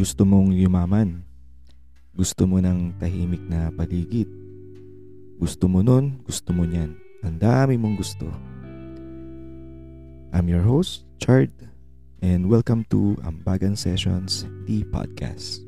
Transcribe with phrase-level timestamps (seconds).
[0.00, 1.20] Gusto mong yumaman.
[2.16, 4.32] Gusto mo ng tahimik na paligid.
[5.36, 6.96] Gusto mo nun, gusto mo niyan.
[7.20, 8.24] Ang dami mong gusto.
[10.32, 11.52] I'm your host, Chard,
[12.24, 15.60] and welcome to Ambagan Sessions, the podcast.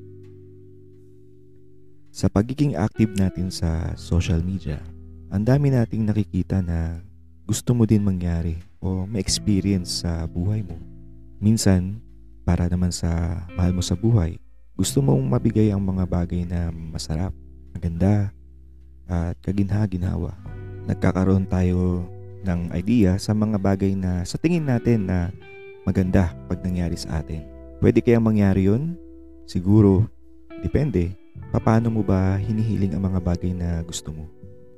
[2.08, 4.80] Sa pagiging active natin sa social media,
[5.28, 7.04] ang dami nating nakikita na
[7.44, 10.80] gusto mo din mangyari o ma-experience sa buhay mo.
[11.36, 12.00] Minsan,
[12.42, 14.38] para naman sa mahal mo sa buhay,
[14.72, 17.30] gusto mong mabigay ang mga bagay na masarap,
[17.70, 18.34] maganda,
[19.06, 20.34] at kaginha-ginhawa.
[20.88, 22.08] Nagkakaroon tayo
[22.42, 25.30] ng idea sa mga bagay na sa tingin natin na
[25.86, 27.46] maganda pag nangyari sa atin.
[27.78, 28.94] Pwede kayang mangyari yun?
[29.46, 30.06] Siguro,
[30.62, 31.14] depende.
[31.52, 34.26] Paano mo ba hinihiling ang mga bagay na gusto mo?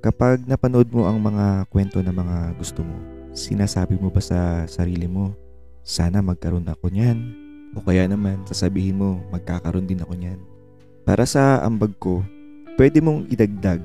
[0.05, 2.97] Kapag napanood mo ang mga kwento ng mga gusto mo,
[3.33, 5.33] sinasabi mo ba sa sarili mo,
[5.81, 7.44] sana magkaroon ako niyan,
[7.75, 10.41] o kaya naman, sasabihin mo, magkakaroon din ako niyan.
[11.03, 12.23] Para sa ambag ko,
[12.79, 13.83] pwede mong idagdag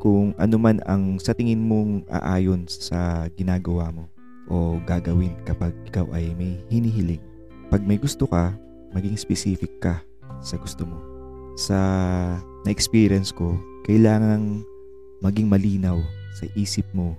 [0.00, 4.08] kung ano man ang sa tingin mong aayon sa ginagawa mo
[4.48, 7.20] o gagawin kapag ikaw ay may hinihiling.
[7.68, 8.56] Pag may gusto ka,
[8.96, 10.00] maging specific ka
[10.40, 10.96] sa gusto mo.
[11.60, 11.76] Sa
[12.64, 14.64] na-experience ko, kailangang
[15.20, 16.00] maging malinaw
[16.32, 17.12] sa isip mo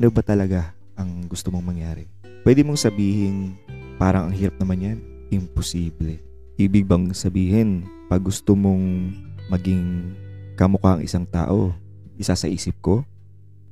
[0.00, 2.08] ano ba talaga ang gusto mong mangyari.
[2.40, 3.60] Pwede mong sabihin,
[4.00, 6.18] parang ang hirap naman yan imposible.
[6.60, 9.14] Ibig bang sabihin, pag gusto mong
[9.48, 10.14] maging
[10.58, 11.72] kamukha ang isang tao,
[12.20, 13.02] isa sa isip ko?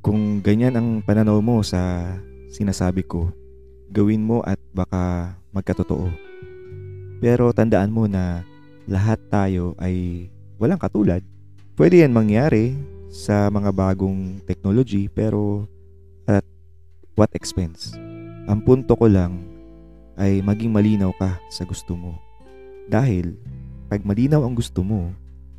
[0.01, 2.15] Kung ganyan ang pananaw mo sa
[2.49, 3.29] sinasabi ko,
[3.93, 6.09] gawin mo at baka magkatotoo.
[7.19, 8.47] Pero tandaan mo na
[8.89, 11.21] lahat tayo ay walang katulad.
[11.75, 15.67] Pwede yan mangyari sa mga bagong technology pero
[16.29, 16.45] at
[17.17, 17.97] what expense?
[18.49, 19.48] Ang punto ko lang
[20.19, 22.19] ay maging malinaw ka sa gusto mo.
[22.91, 23.39] Dahil,
[23.89, 25.15] pag malinaw ang gusto mo,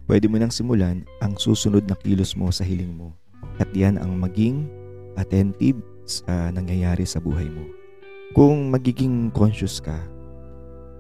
[0.06, 3.16] pwede mo nang simulan ang susunod na kilos mo sa hiling mo.
[3.58, 4.68] At yan ang maging
[5.16, 7.64] attentive sa nangyayari sa buhay mo.
[8.34, 9.98] Kung magiging conscious ka,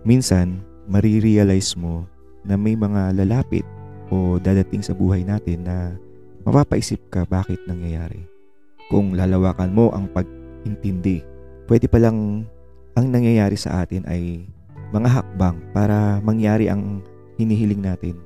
[0.07, 2.07] minsan marirealize mo
[2.41, 3.65] na may mga lalapit
[4.09, 5.93] o dadating sa buhay natin na
[6.47, 8.25] mapapaisip ka bakit nangyayari.
[8.89, 11.21] Kung lalawakan mo ang pag-intindi,
[11.69, 12.49] pwede palang
[12.99, 14.43] ang nangyayari sa atin ay
[14.91, 16.99] mga hakbang para mangyari ang
[17.39, 18.19] hinihiling natin.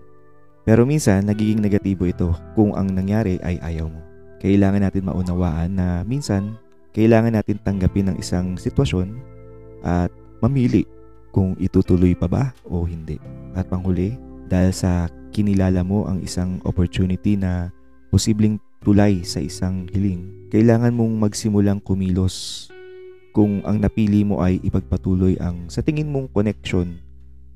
[0.66, 4.02] Pero minsan, nagiging negatibo ito kung ang nangyari ay ayaw mo.
[4.42, 6.58] Kailangan natin maunawaan na minsan,
[6.98, 9.14] kailangan natin tanggapin ang isang sitwasyon
[9.86, 10.10] at
[10.42, 10.90] mamili
[11.30, 13.22] kung itutuloy pa ba o hindi.
[13.54, 14.18] At panghuli,
[14.50, 17.70] dahil sa kinilala mo ang isang opportunity na
[18.10, 22.68] posibleng tulay sa isang hiling, kailangan mong magsimulang kumilos
[23.34, 27.02] kung ang napili mo ay ipagpatuloy ang sa tingin mong connection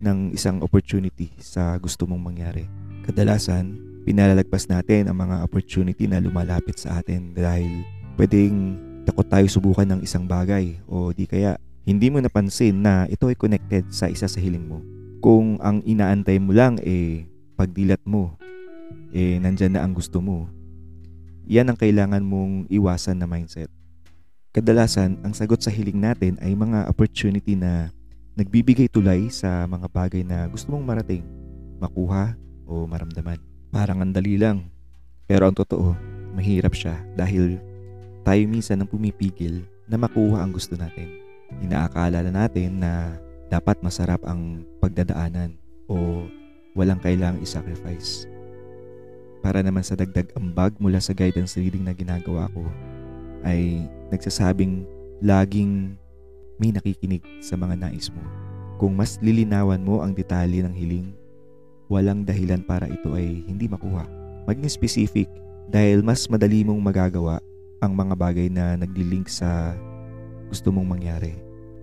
[0.02, 2.66] ng isang opportunity sa gusto mong mangyari.
[3.06, 7.86] Kadalasan, pinalalagpas natin ang mga opportunity na lumalapit sa atin dahil
[8.18, 8.74] pwedeng
[9.06, 13.38] takot tayo subukan ng isang bagay o di kaya hindi mo napansin na ito ay
[13.38, 14.82] connected sa isa sa hiling mo.
[15.22, 18.34] Kung ang inaantay mo lang eh pagdilat mo,
[19.14, 20.50] eh nandyan na ang gusto mo,
[21.48, 23.72] yan ang kailangan mong iwasan na mindset.
[24.58, 27.94] Kadalasan, ang sagot sa hiling natin ay mga opportunity na
[28.34, 31.22] nagbibigay tulay sa mga bagay na gusto mong marating,
[31.78, 32.34] makuha
[32.66, 33.38] o maramdaman.
[33.70, 34.66] Parang ang dali lang.
[35.30, 35.94] Pero ang totoo,
[36.34, 37.62] mahirap siya dahil
[38.26, 41.06] tayo minsan ang pumipigil na makuha ang gusto natin.
[41.62, 43.14] Inaakala na natin na
[43.54, 45.54] dapat masarap ang pagdadaanan
[45.86, 46.26] o
[46.74, 48.26] walang kailangang isacrifice.
[49.46, 52.66] Para naman sa dagdag ambag mula sa guidance reading na ginagawa ko,
[53.46, 54.88] ay nagsasabing
[55.22, 55.98] laging
[56.58, 58.22] may nakikinig sa mga nais mo.
[58.78, 61.10] Kung mas lilinawan mo ang detalye ng hiling,
[61.90, 64.06] walang dahilan para ito ay hindi makuha.
[64.46, 65.30] Maging specific
[65.70, 67.42] dahil mas madali mong magagawa
[67.82, 69.74] ang mga bagay na naglilink sa
[70.50, 71.34] gusto mong mangyari.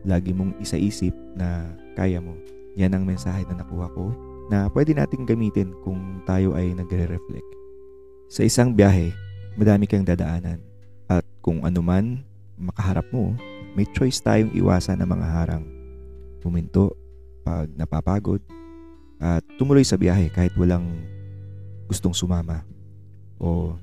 [0.06, 2.34] Lagi mong isaisip na kaya mo.
[2.74, 4.10] Yan ang mensahe na nakuha ko
[4.50, 7.50] na pwede nating gamitin kung tayo ay nagre-reflect.
[8.28, 9.14] Sa isang biyahe,
[9.54, 10.73] madami kang dadaanan
[11.10, 12.22] at kung anuman
[12.56, 13.34] makaharap mo,
[13.74, 15.64] may choice tayong iwasan ang mga harang.
[16.40, 16.94] Puminto
[17.44, 18.40] pag napapagod
[19.20, 20.84] at tumuloy sa biyahe kahit walang
[21.88, 22.64] gustong sumama
[23.36, 23.76] o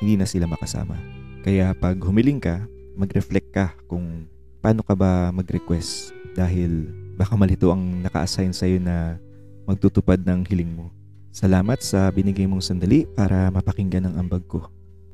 [0.00, 0.96] hindi na sila makasama.
[1.44, 2.64] Kaya pag humiling ka,
[2.96, 4.26] mag-reflect ka kung
[4.60, 9.20] paano ka ba mag-request dahil baka malito ang naka-assign sa'yo na
[9.68, 10.88] magtutupad ng hiling mo.
[11.30, 14.66] Salamat sa binigay mong sandali para mapakinggan ang ambag ko.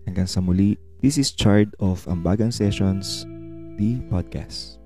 [0.06, 3.26] Hanggang sa muli, this is Chard of Ambagan Sessions,
[3.74, 4.78] the podcast.